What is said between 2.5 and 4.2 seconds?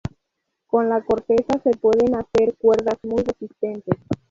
cuerdas muy resistentes.